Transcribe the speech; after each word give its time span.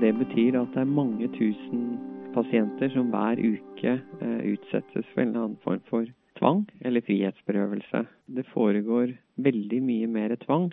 Det 0.00 0.12
betyr 0.12 0.58
at 0.60 0.74
det 0.74 0.82
er 0.82 0.90
mange 0.92 1.26
tusen 1.32 1.84
pasienter 2.34 2.90
som 2.92 3.08
hver 3.14 3.40
uke 3.40 3.94
eh, 3.96 4.40
utsettes 4.52 5.06
for 5.12 5.22
en 5.22 5.30
eller 5.30 5.44
annen 5.46 5.62
form 5.64 5.80
for 5.88 6.10
tvang 6.36 6.66
eller 6.84 7.00
frihetsberøvelse. 7.06 8.02
Det 8.36 8.44
foregår 8.50 9.14
veldig 9.40 9.80
mye 9.86 10.10
mer 10.18 10.36
tvang 10.42 10.68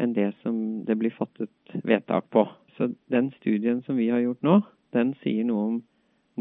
enn 0.00 0.16
det 0.16 0.30
som 0.40 0.56
det 0.88 0.96
blir 1.02 1.12
fattet 1.12 1.76
vedtak 1.84 2.30
på. 2.32 2.46
Så 2.78 2.94
den 3.12 3.28
studien 3.42 3.84
som 3.84 4.00
vi 4.00 4.08
har 4.08 4.24
gjort 4.24 4.40
nå, 4.46 4.62
den 4.96 5.12
sier 5.20 5.44
noe 5.44 5.68
om 5.68 5.78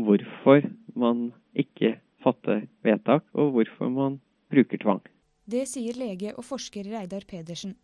hvorfor 0.07 0.63
man 0.95 1.33
ikke 1.51 1.97
fatter 2.23 2.63
vedtak, 2.87 3.27
og 3.35 3.57
hvorfor 3.57 3.91
man 3.91 4.19
bruker 4.53 4.79
tvang. 4.79 5.03
Det 5.43 5.65
sier 5.67 5.99
lege 5.99 6.31
og 6.37 6.45
forsker 6.47 6.87
Reidar 6.87 7.27
Pedersen. 7.27 7.75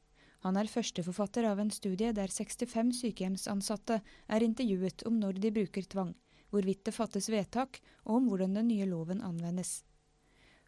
Han 0.45 0.57
er 0.59 0.69
førsteforfatter 0.69 1.47
av 1.49 1.59
en 1.59 1.71
studie 1.73 2.13
der 2.13 2.31
65 2.31 2.93
sykehjemsansatte 3.01 3.99
er 4.27 4.45
intervjuet 4.45 5.03
om 5.09 5.17
når 5.19 5.41
de 5.41 5.51
bruker 5.55 5.87
tvang, 5.89 6.13
hvorvidt 6.53 6.85
det 6.87 6.95
fattes 6.95 7.29
vedtak, 7.33 7.81
og 8.05 8.21
om 8.21 8.31
hvordan 8.31 8.53
den 8.59 8.69
nye 8.69 8.87
loven 8.89 9.23
anvendes. 9.25 9.81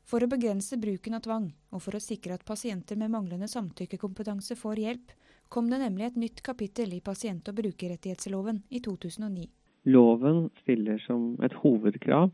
For 0.09 0.25
å 0.25 0.29
begrense 0.31 0.79
bruken 0.81 1.13
av 1.13 1.21
tvang, 1.27 1.51
og 1.69 1.83
for 1.85 1.95
å 1.95 2.01
sikre 2.01 2.33
at 2.33 2.45
pasienter 2.47 2.97
med 2.97 3.13
manglende 3.13 3.49
samtykkekompetanse 3.51 4.57
får 4.57 4.81
hjelp, 4.81 5.11
kom 5.53 5.69
det 5.69 5.81
nemlig 5.83 6.07
et 6.07 6.21
nytt 6.23 6.41
kapittel 6.45 6.95
i 6.97 7.01
pasient- 7.05 7.49
og 7.49 7.59
brukerrettighetsloven 7.61 8.63
i 8.73 8.81
2009. 8.85 9.45
Loven 9.89 10.47
stiller 10.63 10.97
som 11.05 11.35
et 11.45 11.53
hovedkrav 11.61 12.33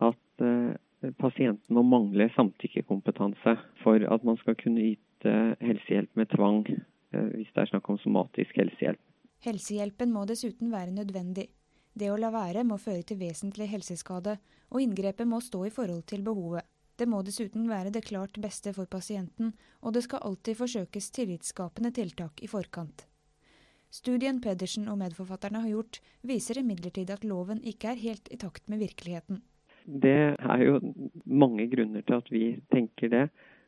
at 0.00 0.44
eh, 0.44 0.72
pasienten 1.20 1.74
må 1.76 1.82
mangle 1.86 2.28
samtykkekompetanse 2.34 3.56
for 3.82 4.04
at 4.14 4.24
man 4.26 4.38
skal 4.42 4.56
kunne 4.60 4.92
yte 4.92 5.36
helsehjelp 5.60 6.16
med 6.18 6.30
tvang 6.34 6.64
eh, 6.68 7.28
hvis 7.36 7.52
det 7.54 7.64
er 7.64 7.70
snakk 7.72 7.88
om 7.88 8.00
somatisk 8.02 8.60
helsehjelp. 8.60 9.00
Helsehjelpen 9.40 10.12
må 10.12 10.26
dessuten 10.28 10.72
være 10.72 10.92
nødvendig. 10.92 11.48
Det 11.96 12.10
å 12.12 12.18
la 12.20 12.30
være 12.32 12.64
må 12.64 12.76
føre 12.78 13.02
til 13.06 13.18
vesentlig 13.22 13.70
helseskade, 13.72 14.36
og 14.70 14.82
inngrepet 14.84 15.26
må 15.26 15.40
stå 15.42 15.64
i 15.66 15.72
forhold 15.74 16.04
til 16.10 16.22
behovet. 16.26 16.66
Det 17.00 17.08
må 17.08 17.22
dessuten 17.24 17.64
være 17.70 17.90
det 17.94 18.04
klart 18.04 18.36
beste 18.42 18.74
for 18.76 18.84
pasienten, 18.84 19.54
og 19.80 19.96
det 19.96 20.04
skal 20.04 20.20
alltid 20.28 20.58
forsøkes 20.58 21.08
tillitsskapende 21.16 21.90
tiltak 21.96 22.42
i 22.44 22.50
forkant. 22.52 23.06
Studien 23.90 24.38
Pedersen 24.44 24.86
og 24.92 25.00
medforfatterne 25.00 25.64
har 25.64 25.72
gjort, 25.72 25.98
viser 26.22 26.60
imidlertid 26.60 27.10
at 27.10 27.24
loven 27.24 27.64
ikke 27.66 27.94
er 27.94 28.04
helt 28.04 28.28
i 28.30 28.38
takt 28.38 28.68
med 28.68 28.84
virkeligheten. 28.84 29.40
Det 29.90 30.18
er 30.38 30.62
jo 30.62 30.78
mange 31.26 31.66
grunner 31.70 32.04
til 32.06 32.20
at 32.20 32.28
vi 32.30 32.44
tenker 32.70 33.10
det. 33.10 33.24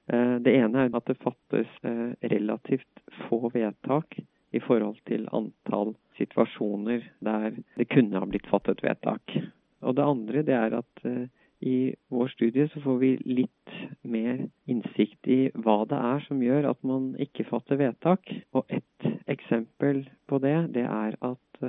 Eh, 0.07 0.37
det 0.45 0.55
ene 0.55 0.87
er 0.87 0.95
at 0.95 1.09
det 1.11 1.19
fattes 1.23 1.71
eh, 1.87 2.15
relativt 2.31 3.03
få 3.27 3.51
vedtak 3.55 4.19
i 4.53 4.61
forhold 4.63 5.01
til 5.09 5.27
antall 5.35 5.95
situasjoner 6.19 7.05
der 7.25 7.57
det 7.79 7.89
kunne 7.91 8.19
ha 8.19 8.29
blitt 8.29 8.47
fattet 8.51 8.83
vedtak. 8.85 9.35
Og 9.83 9.97
det 9.99 10.07
andre 10.07 10.45
det 10.47 10.55
er 10.59 10.79
at 10.79 11.07
eh, 11.09 11.27
i 11.63 11.95
vår 12.11 12.31
studie 12.35 12.67
så 12.71 12.83
får 12.83 12.97
vi 12.99 13.11
litt 13.27 13.75
mer 14.03 14.45
innsikt 14.71 15.27
i 15.31 15.41
hva 15.55 15.83
det 15.91 15.99
er 15.99 16.25
som 16.27 16.43
gjør 16.43 16.71
at 16.73 16.81
man 16.87 17.13
ikke 17.23 17.47
fatter 17.51 17.79
vedtak. 17.79 18.31
Og 18.55 18.67
et 18.71 19.11
eksempel 19.31 20.05
på 20.27 20.43
det, 20.43 20.57
det 20.75 20.87
er 20.87 21.15
at 21.23 21.63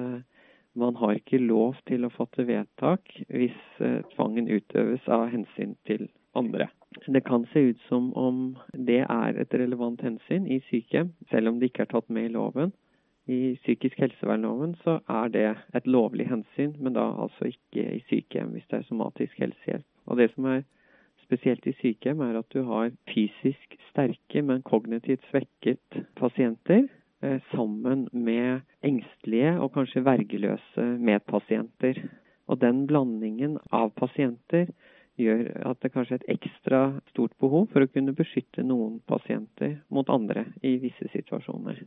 man 0.75 0.95
har 0.95 1.17
ikke 1.17 1.41
lov 1.41 1.77
til 1.87 2.05
å 2.05 2.11
fatte 2.13 2.45
vedtak 2.47 3.09
hvis 3.29 3.57
uh, 3.81 4.01
tvangen 4.15 4.49
utøves 4.49 5.05
av 5.11 5.27
hensyn 5.33 5.75
til 5.87 6.07
andre. 6.37 6.69
Det 7.07 7.23
kan 7.25 7.45
se 7.53 7.59
ut 7.71 7.81
som 7.89 8.11
om 8.17 8.55
det 8.73 9.01
er 9.05 9.39
et 9.41 9.53
relevant 9.53 10.01
hensyn 10.01 10.47
i 10.49 10.59
sykehjem, 10.69 11.13
selv 11.31 11.49
om 11.49 11.59
det 11.59 11.71
ikke 11.71 11.85
er 11.87 11.93
tatt 11.93 12.09
med 12.09 12.29
i 12.29 12.33
loven. 12.33 12.73
I 13.29 13.55
psykisk 13.63 14.01
helsevernloven 14.03 14.75
så 14.83 14.97
er 15.09 15.29
det 15.31 15.45
et 15.77 15.87
lovlig 15.87 16.27
hensyn, 16.27 16.75
men 16.79 16.97
da 16.97 17.05
altså 17.23 17.47
ikke 17.53 17.85
i 17.95 18.01
sykehjem 18.09 18.51
hvis 18.53 18.67
det 18.69 18.81
er 18.81 18.89
somatisk 18.89 19.39
helsehjelp. 19.39 19.87
Og 20.05 20.19
det 20.19 20.29
som 20.33 20.49
er 20.51 20.65
spesielt 21.23 21.65
i 21.67 21.75
sykehjem, 21.79 22.21
er 22.21 22.41
at 22.41 22.49
du 22.53 22.65
har 22.67 22.91
fysisk 23.13 23.77
sterke, 23.89 24.41
men 24.41 24.65
kognitivt 24.67 25.23
svekket 25.29 26.03
pasienter 26.19 26.89
eh, 27.23 27.39
sammen 27.53 28.09
med 28.11 28.61
engstelige 28.85 29.55
og 29.59 29.73
kanskje 29.75 30.03
vergeløse 30.05 30.87
medpasienter. 30.99 32.01
Og 32.51 32.59
den 32.59 32.83
blandingen 32.87 33.57
av 33.71 33.93
pasienter 33.95 34.67
gjør 35.19 35.49
at 35.69 35.81
det 35.83 35.93
kanskje 35.93 36.17
er 36.17 36.21
et 36.23 36.31
ekstra 36.37 36.79
stort 37.11 37.35
behov 37.41 37.69
for 37.71 37.85
å 37.85 37.91
kunne 37.91 38.15
beskytte 38.17 38.65
noen 38.65 38.99
pasienter 39.07 39.77
mot 39.93 40.09
andre 40.11 40.47
i 40.65 40.75
visse 40.81 41.07
situasjoner. 41.13 41.83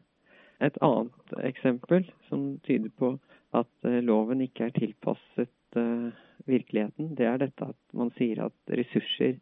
Et 0.65 0.79
annet 0.81 1.35
eksempel 1.45 2.07
som 2.31 2.55
tyder 2.65 2.93
på 2.97 3.17
at 3.57 3.89
eh, 3.89 4.01
loven 4.05 4.41
ikke 4.47 4.69
er 4.69 4.77
tilpasset 4.79 5.77
eh, 5.77 6.09
virkeligheten, 6.49 7.13
det 7.19 7.27
er 7.29 7.43
dette 7.43 7.73
at 7.75 7.97
man 7.97 8.13
sier 8.17 8.47
at 8.47 8.77
ressurser 8.79 9.37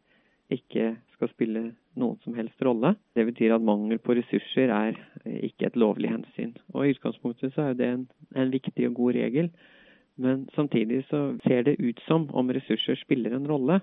ikke 0.53 0.94
skal 1.15 1.31
spille 1.32 1.62
noen 1.99 2.19
som 2.25 2.34
helst 2.37 2.60
rolle. 2.62 2.94
Det 3.16 3.25
betyr 3.31 3.55
at 3.56 3.65
mangel 3.65 4.00
på 4.03 4.16
ressurser 4.19 4.72
er 4.75 4.99
ikke 5.25 5.71
et 5.71 5.78
lovlig 5.81 6.10
hensyn. 6.12 6.53
Og 6.75 6.87
I 6.87 6.94
utgangspunktet 6.94 7.55
så 7.55 7.71
er 7.71 7.78
det 7.78 7.88
en, 7.88 8.05
en 8.37 8.53
viktig 8.53 8.88
og 8.91 8.99
god 8.99 9.16
regel, 9.19 9.50
men 10.21 10.44
samtidig 10.54 11.04
så 11.09 11.34
ser 11.47 11.65
det 11.66 11.81
ut 11.81 12.00
som 12.06 12.28
om 12.37 12.53
ressurser 12.54 12.99
spiller 13.00 13.34
en 13.34 13.49
rolle. 13.50 13.81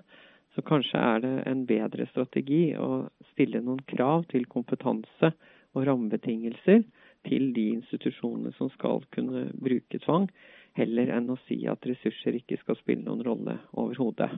Så 0.54 0.62
kanskje 0.64 1.00
er 1.00 1.20
det 1.24 1.34
en 1.48 1.64
bedre 1.68 2.06
strategi 2.10 2.74
å 2.76 3.06
stille 3.32 3.60
noen 3.64 3.80
krav 3.88 4.26
til 4.32 4.46
kompetanse 4.52 5.32
og 5.72 5.86
rammebetingelser 5.88 6.82
til 7.28 7.52
de 7.56 7.68
institusjonene 7.78 8.52
som 8.58 8.68
skal 8.74 9.04
kunne 9.14 9.46
bruke 9.56 10.00
tvang, 10.04 10.28
heller 10.76 11.12
enn 11.16 11.30
å 11.32 11.40
si 11.46 11.62
at 11.68 11.84
ressurser 11.88 12.36
ikke 12.36 12.58
skal 12.60 12.78
spille 12.80 13.04
noen 13.06 13.24
rolle 13.24 13.58
overhodet. 13.72 14.32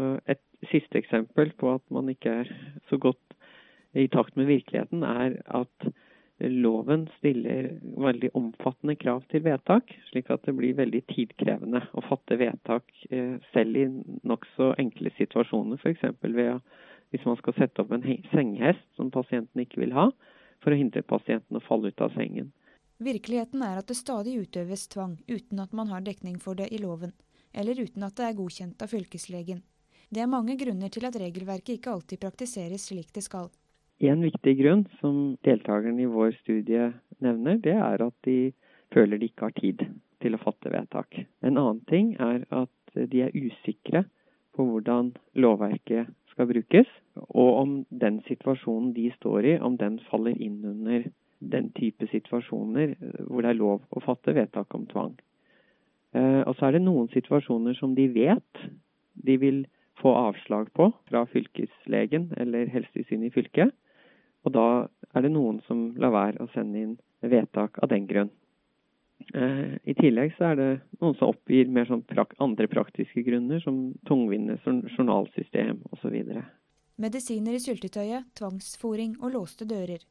Et 0.00 0.40
siste 0.70 0.98
eksempel 0.98 1.52
på 1.60 1.74
at 1.76 1.84
man 1.94 2.08
ikke 2.10 2.32
er 2.42 2.50
så 2.90 2.98
godt 2.98 3.36
i 3.94 4.08
takt 4.10 4.36
med 4.36 4.48
virkeligheten, 4.50 5.04
er 5.06 5.36
at 5.54 5.92
loven 6.40 7.06
stiller 7.18 7.68
veldig 7.82 8.32
omfattende 8.34 8.96
krav 8.98 9.22
til 9.30 9.44
vedtak, 9.44 9.92
slik 10.10 10.30
at 10.34 10.42
det 10.46 10.56
blir 10.58 10.74
veldig 10.74 11.04
tidkrevende 11.12 11.84
å 11.94 12.02
fatte 12.08 12.38
vedtak 12.40 12.90
eh, 13.10 13.36
selv 13.52 13.78
i 13.78 13.84
nokså 14.26 14.72
enkle 14.82 15.12
situasjoner, 15.18 15.78
f.eks. 15.78 16.02
ved 16.22 16.58
hvis 17.14 17.26
man 17.28 17.38
skal 17.38 17.54
sette 17.54 17.84
opp 17.84 17.92
en 17.94 18.06
sengehest 18.32 18.86
som 18.98 19.12
pasienten 19.14 19.62
ikke 19.62 19.84
vil 19.84 19.94
ha, 19.94 20.08
for 20.64 20.74
å 20.74 20.78
hindre 20.78 21.04
pasienten 21.06 21.60
å 21.60 21.62
falle 21.62 21.92
ut 21.92 22.02
av 22.02 22.10
sengen. 22.16 22.50
Virkeligheten 22.98 23.62
er 23.62 23.78
at 23.78 23.90
det 23.90 23.98
stadig 23.98 24.34
utøves 24.40 24.88
tvang 24.90 25.20
uten 25.28 25.60
at 25.62 25.74
man 25.76 25.92
har 25.92 26.02
dekning 26.02 26.40
for 26.42 26.58
det 26.58 26.70
i 26.74 26.80
loven, 26.82 27.14
eller 27.54 27.78
uten 27.78 28.02
at 28.06 28.18
det 28.18 28.26
er 28.26 28.36
godkjent 28.38 28.82
av 28.82 28.90
fylkeslegen. 28.90 29.62
Det 30.14 30.22
er 30.22 30.30
mange 30.30 30.54
grunner 30.54 30.92
til 30.94 31.08
at 31.08 31.16
regelverket 31.18 31.72
ikke 31.74 31.90
alltid 31.90 32.20
praktiseres 32.22 32.84
slik 32.86 33.08
det 33.16 33.24
skal. 33.24 33.48
En 33.98 34.20
viktig 34.22 34.52
grunn 34.60 34.84
som 35.00 35.34
deltakerne 35.46 36.04
i 36.04 36.10
vår 36.10 36.36
studie 36.42 36.92
nevner, 37.24 37.58
det 37.58 37.74
er 37.74 38.04
at 38.04 38.14
de 38.26 38.52
føler 38.94 39.18
de 39.18 39.30
ikke 39.30 39.48
har 39.48 39.56
tid 39.58 39.82
til 40.22 40.36
å 40.36 40.40
fatte 40.44 40.70
vedtak. 40.70 41.18
En 41.42 41.58
annen 41.58 41.82
ting 41.90 42.14
er 42.22 42.44
at 42.54 42.94
de 42.94 43.24
er 43.26 43.34
usikre 43.34 44.04
på 44.54 44.68
hvordan 44.68 45.10
lovverket 45.34 46.14
skal 46.30 46.50
brukes, 46.52 46.86
og 47.34 47.50
om 47.64 47.74
den 47.90 48.22
situasjonen 48.28 48.92
de 48.94 49.10
står 49.16 49.50
i, 49.50 49.58
om 49.58 49.78
den 49.80 49.98
faller 50.12 50.38
inn 50.38 50.60
under 50.62 51.10
den 51.42 51.72
type 51.74 52.06
situasjoner 52.12 52.94
hvor 53.26 53.42
det 53.42 53.50
er 53.50 53.58
lov 53.58 53.82
å 53.90 54.02
fatte 54.04 54.36
vedtak 54.36 54.78
om 54.78 54.86
tvang. 54.90 55.14
Eh, 56.14 56.42
og 56.46 56.54
så 56.54 56.68
er 56.68 56.78
det 56.78 56.86
noen 56.86 57.10
situasjoner 57.10 57.74
som 57.78 57.98
de 57.98 58.06
vet 58.14 58.66
de 59.14 59.38
vil 59.42 59.64
få 60.00 60.12
avslag 60.14 60.72
på 60.74 60.90
fra 61.08 61.24
fylkeslegen 61.30 62.32
eller 62.36 62.70
Helsetilsynet 62.72 63.30
i 63.30 63.34
fylket. 63.34 63.74
Og 64.44 64.52
da 64.52 64.68
er 65.14 65.24
det 65.24 65.32
noen 65.32 65.60
som 65.68 65.92
lar 66.00 66.12
være 66.14 66.44
å 66.44 66.50
sende 66.52 66.80
inn 66.80 66.96
vedtak 67.24 67.78
av 67.82 67.92
den 67.92 68.08
grunn. 68.08 68.32
Eh, 69.34 69.76
I 69.84 69.94
tillegg 69.96 70.34
så 70.36 70.50
er 70.50 70.58
det 70.58 70.70
noen 71.00 71.14
som 71.18 71.32
oppgir 71.32 71.70
mer 71.72 71.88
sånn 71.88 72.04
prak 72.04 72.34
andre 72.44 72.68
praktiske 72.68 73.24
grunner, 73.24 73.62
som 73.64 73.94
tungvinte 74.08 74.58
journalsystem 74.96 75.80
osv. 75.94 76.18
Medisiner 77.00 77.56
i 77.56 77.62
syltetøyet, 77.62 78.28
tvangsfòring 78.38 79.16
og 79.22 79.32
låste 79.38 79.66
dører. 79.68 80.04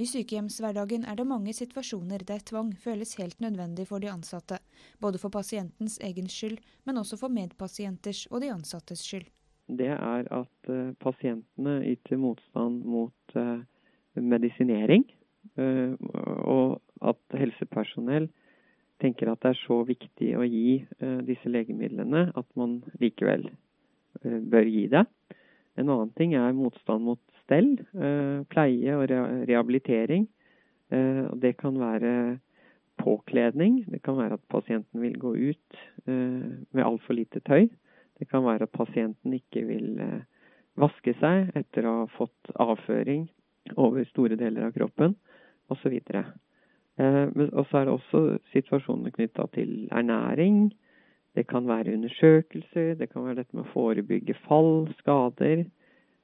I 0.00 0.06
sykehjemshverdagen 0.08 1.02
er 1.04 1.18
det 1.18 1.26
mange 1.28 1.52
situasjoner 1.52 2.22
der 2.24 2.40
tvang 2.48 2.70
føles 2.80 3.10
helt 3.20 3.40
nødvendig 3.44 3.84
for 3.90 4.00
de 4.00 4.08
ansatte, 4.08 4.56
både 5.00 5.20
for 5.20 5.28
pasientens 5.28 5.98
egen 6.00 6.30
skyld, 6.30 6.56
men 6.88 6.96
også 6.96 7.18
for 7.20 7.28
medpasienters 7.28 8.22
og 8.30 8.40
de 8.40 8.48
ansattes 8.54 9.02
skyld. 9.04 9.26
Det 9.68 9.90
er 9.92 10.24
at 10.24 10.70
uh, 10.72 10.94
pasientene 11.04 11.74
yter 11.92 12.16
motstand 12.16 12.80
mot 12.88 13.36
uh, 13.36 13.60
medisinering, 14.16 15.04
uh, 15.60 15.92
og 16.48 16.80
at 17.04 17.36
helsepersonell 17.36 18.30
tenker 19.04 19.28
at 19.28 19.44
det 19.44 19.52
er 19.52 19.60
så 19.66 19.82
viktig 19.88 20.34
å 20.36 20.44
gi 20.44 20.82
disse 21.24 21.48
legemidlene 21.48 22.26
at 22.36 22.48
man 22.60 22.82
likevel 23.00 23.46
bør 24.20 24.68
gi 24.68 24.82
det. 24.92 25.06
En 25.78 25.88
annen 25.88 26.12
ting 26.18 26.34
er 26.34 26.56
motstand 26.56 27.04
mot 27.06 27.20
stell, 27.44 27.76
uh, 27.94 28.42
pleie 28.52 28.96
og 28.96 29.08
rehabilitering. 29.48 30.28
det 30.90 31.52
kan 31.54 31.76
være 31.78 32.40
påkledning. 32.98 33.84
Det 33.86 34.02
kan 34.02 34.16
være 34.18 34.34
at 34.34 34.48
pasienten 34.50 35.00
vil 35.00 35.14
gå 35.22 35.30
ut 35.38 35.76
med 36.74 36.82
altfor 36.82 37.14
lite 37.14 37.38
tøy. 37.46 37.68
Det 38.18 38.26
kan 38.26 38.42
være 38.42 38.66
at 38.66 38.72
pasienten 38.74 39.32
ikke 39.32 39.62
vil 39.68 40.00
vaske 40.74 41.14
seg 41.20 41.52
etter 41.54 41.86
å 41.86 41.94
ha 42.00 42.08
fått 42.16 42.50
avføring 42.58 43.28
over 43.76 44.02
store 44.10 44.34
deler 44.34 44.66
av 44.66 44.74
kroppen, 44.74 45.14
osv. 45.70 45.94
Og 46.98 47.64
så 47.70 47.78
er 47.78 47.86
det 47.86 47.94
også 47.94 48.24
situasjoner 48.50 49.14
knytta 49.14 49.46
til 49.54 49.86
ernæring. 49.94 50.72
Det 51.34 51.46
kan 51.46 51.68
være 51.68 51.94
undersøkelser, 51.94 52.94
det 52.98 53.10
kan 53.12 53.24
være 53.24 53.42
dette 53.42 53.56
med 53.56 53.66
å 53.66 53.72
forebygge 53.74 54.34
fall, 54.46 54.88
skader. 54.98 55.64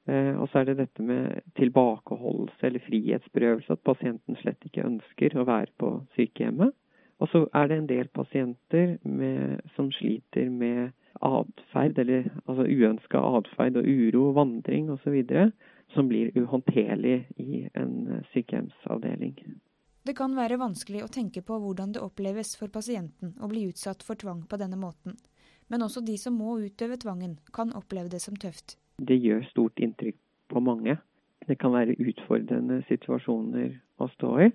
Eh, 0.07 0.33
og 0.39 0.49
så 0.49 0.59
er 0.59 0.69
det 0.69 0.77
dette 0.81 1.03
med 1.03 1.41
tilbakeholdelse 1.59 2.67
eller 2.67 2.83
frihetsberøvelse, 2.87 3.71
at 3.75 3.85
pasienten 3.87 4.39
slett 4.41 4.67
ikke 4.67 4.85
ønsker 4.87 5.35
å 5.37 5.47
være 5.47 5.71
på 5.79 5.93
sykehjemmet. 6.15 6.75
Og 7.19 7.31
så 7.31 7.47
er 7.57 7.67
det 7.67 7.77
en 7.77 7.89
del 7.89 8.09
pasienter 8.13 8.97
med, 9.03 9.63
som 9.75 9.89
sliter 9.91 10.51
med 10.53 10.91
atferd, 11.25 11.97
eller 11.97 12.27
altså 12.45 12.67
uønska 12.67 13.21
atferd 13.39 13.79
og 13.79 13.87
uro, 13.87 14.31
vandring 14.37 14.91
osv., 14.93 15.23
som 15.95 16.09
blir 16.11 16.35
uhåndterlig 16.35 17.21
i 17.39 17.63
en 17.79 18.21
sykehjemsavdeling. 18.33 19.39
Det 20.07 20.13
kan 20.15 20.31
være 20.37 20.55
vanskelig 20.55 21.01
å 21.03 21.09
tenke 21.11 21.41
på 21.43 21.57
hvordan 21.59 21.91
det 21.91 21.99
oppleves 21.99 22.53
for 22.55 22.71
pasienten 22.71 23.33
å 23.43 23.49
bli 23.51 23.65
utsatt 23.67 24.05
for 24.07 24.15
tvang 24.15 24.45
på 24.47 24.55
denne 24.61 24.77
måten. 24.79 25.17
Men 25.67 25.83
også 25.83 25.99
de 26.07 26.13
som 26.21 26.37
må 26.39 26.53
utøve 26.63 26.95
tvangen, 27.01 27.33
kan 27.51 27.73
oppleve 27.75 28.07
det 28.13 28.21
som 28.23 28.37
tøft. 28.39 28.77
Det 29.03 29.17
gjør 29.19 29.43
stort 29.49 29.81
inntrykk 29.83 30.15
på 30.53 30.61
mange. 30.63 30.95
Det 31.43 31.57
kan 31.59 31.75
være 31.75 31.97
utfordrende 31.99 32.79
situasjoner 32.87 33.73
å 33.99 34.07
stå 34.13 34.31
i. 34.45 34.47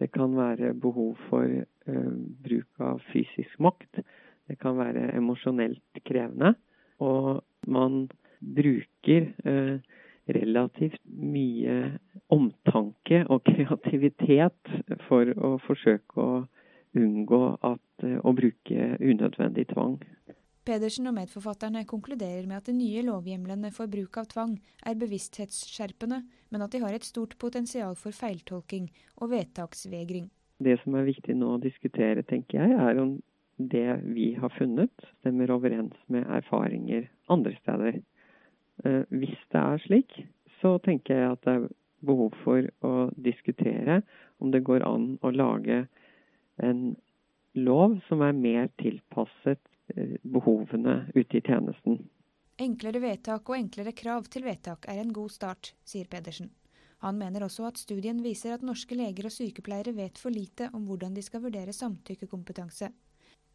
Det 0.00 0.08
kan 0.16 0.32
være 0.38 0.72
behov 0.80 1.20
for 1.28 1.44
ø, 1.44 2.00
bruk 2.48 2.80
av 2.80 3.04
fysisk 3.12 3.60
makt. 3.60 4.00
Det 4.48 4.56
kan 4.62 4.80
være 4.80 5.10
emosjonelt 5.18 6.00
krevende. 6.08 6.54
Og 7.04 7.44
man 7.68 8.06
bruker 8.40 9.28
ø, 9.44 9.56
relativt 10.26 11.00
mye 11.06 11.98
omtanke 12.32 13.22
og 13.30 13.44
kreativitet 13.46 14.72
for 15.08 15.32
å 15.36 15.56
forsøke 15.64 16.22
å 16.22 16.44
unngå 16.96 17.42
at, 17.62 18.04
eh, 18.04 18.18
å 18.20 18.34
bruke 18.34 18.96
unødvendig 19.00 19.68
tvang. 19.72 19.98
Pedersen 20.66 21.06
og 21.06 21.14
medforfatterne 21.14 21.84
konkluderer 21.86 22.46
med 22.46 22.56
at 22.56 22.64
de 22.66 22.72
nye 22.74 23.02
lovhjemlene 23.06 23.70
for 23.72 23.86
bruk 23.86 24.16
av 24.18 24.26
tvang 24.32 24.56
er 24.82 24.98
bevissthetsskjerpende, 24.98 26.24
men 26.50 26.62
at 26.62 26.72
de 26.74 26.80
har 26.82 26.96
et 26.96 27.06
stort 27.06 27.36
potensial 27.38 27.94
for 27.94 28.10
feiltolking 28.10 28.88
og 29.22 29.30
vedtaksvegring. 29.30 30.26
Det 30.58 30.80
som 30.82 30.96
er 30.96 31.06
viktig 31.06 31.36
nå 31.36 31.52
å 31.54 31.62
diskutere, 31.62 32.24
tenker 32.26 32.64
jeg, 32.64 32.74
er 32.74 32.98
om 32.98 33.22
det 33.58 34.00
vi 34.02 34.32
har 34.34 34.50
funnet, 34.58 34.90
stemmer 35.20 35.52
overens 35.54 35.94
med 36.08 36.26
erfaringer 36.26 37.06
andre 37.30 37.54
steder. 37.62 38.00
Eh, 38.84 39.02
hvis 39.14 39.38
det 39.52 39.62
er 39.62 39.82
slik, 39.86 40.18
så 40.60 40.76
tenker 40.82 41.14
jeg 41.14 41.30
at 41.30 41.44
det 41.44 41.54
er 41.54 41.68
behov 42.06 42.34
for 42.42 42.66
å 42.84 42.94
diskutere 43.22 44.02
om 44.38 44.50
det 44.50 44.64
går 44.66 44.84
an 44.86 45.16
å 45.22 45.32
lage 45.34 45.86
en 46.62 46.82
lov 47.56 47.96
som 48.08 48.22
er 48.24 48.36
mer 48.36 48.68
tilpasset 48.80 49.62
eh, 49.94 50.16
behovene 50.22 51.06
ute 51.14 51.38
i 51.38 51.44
tjenesten. 51.44 52.02
Enklere 52.60 53.02
vedtak 53.02 53.50
og 53.50 53.58
enklere 53.58 53.92
krav 53.92 54.30
til 54.32 54.46
vedtak 54.46 54.86
er 54.88 55.02
en 55.02 55.12
god 55.12 55.32
start, 55.32 55.74
sier 55.84 56.08
Pedersen. 56.08 56.50
Han 57.04 57.18
mener 57.20 57.44
også 57.44 57.66
at 57.68 57.80
studien 57.80 58.22
viser 58.24 58.54
at 58.54 58.64
norske 58.64 58.96
leger 58.96 59.28
og 59.28 59.34
sykepleiere 59.34 59.92
vet 59.96 60.16
for 60.18 60.32
lite 60.32 60.70
om 60.72 60.86
hvordan 60.88 61.12
de 61.16 61.24
skal 61.24 61.42
vurdere 61.44 61.74
samtykkekompetanse. 61.76 62.88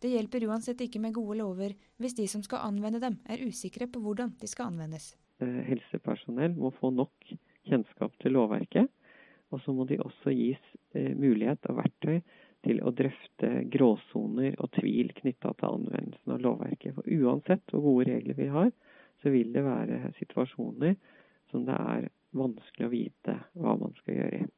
Det 0.01 0.09
hjelper 0.09 0.45
uansett 0.49 0.81
ikke 0.81 1.01
med 1.01 1.13
gode 1.13 1.39
lover 1.41 1.73
hvis 2.01 2.15
de 2.17 2.27
som 2.29 2.43
skal 2.45 2.63
anvende 2.69 3.01
dem, 3.01 3.17
er 3.25 3.41
usikre 3.45 3.89
på 3.89 4.01
hvordan 4.01 4.35
de 4.41 4.49
skal 4.49 4.69
anvendes. 4.69 5.15
Eh, 5.41 5.61
helsepersonell 5.65 6.53
må 6.57 6.69
få 6.77 6.93
nok 6.93 7.33
kjennskap 7.69 8.13
til 8.21 8.37
lovverket. 8.37 8.89
Og 9.51 9.61
så 9.63 9.73
må 9.75 9.85
de 9.87 9.99
også 9.99 10.33
gis 10.35 10.61
eh, 10.95 11.11
mulighet 11.17 11.67
og 11.69 11.81
verktøy 11.81 12.21
til 12.65 12.79
å 12.85 12.93
drøfte 12.93 13.49
gråsoner 13.73 14.55
og 14.61 14.71
tvil 14.77 15.11
knytta 15.17 15.53
til 15.57 15.77
anvendelsen 15.79 16.35
av 16.35 16.43
lovverket. 16.45 16.95
For 16.95 17.09
uansett 17.09 17.73
hvor 17.73 17.83
gode 17.87 18.07
regler 18.11 18.37
vi 18.37 18.47
har, 18.53 18.71
så 19.21 19.33
vil 19.33 19.51
det 19.53 19.65
være 19.65 20.13
situasjoner 20.19 20.95
som 21.51 21.65
det 21.67 21.77
er 21.77 22.09
vanskelig 22.37 22.87
å 22.87 22.93
vite 22.93 23.37
hva 23.59 23.75
man 23.79 23.93
skal 23.99 24.17
gjøre 24.21 24.41
i. 24.41 24.49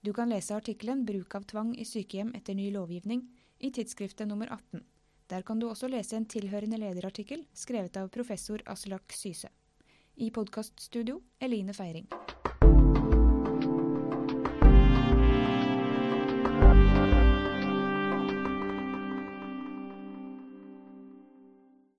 Du 0.00 0.12
kan 0.16 0.30
lese 0.32 0.56
artikkelen 0.56 1.04
'Bruk 1.04 1.34
av 1.36 1.44
tvang 1.44 1.74
i 1.76 1.84
sykehjem 1.84 2.32
etter 2.34 2.56
ny 2.56 2.70
lovgivning' 2.72 3.26
i 3.58 3.70
tidsskriftet 3.70 4.28
nummer 4.28 4.48
18. 4.48 4.80
Der 5.28 5.42
kan 5.42 5.60
du 5.60 5.68
også 5.68 5.88
lese 5.88 6.16
en 6.16 6.26
tilhørende 6.26 6.80
lederartikkel 6.80 7.44
skrevet 7.52 7.96
av 8.00 8.08
professor 8.08 8.62
Aslak 8.66 9.12
Syse. 9.12 9.52
I 10.16 10.30
podkaststudio 10.30 11.20
Eline 11.38 11.74
Feiring. 11.76 12.08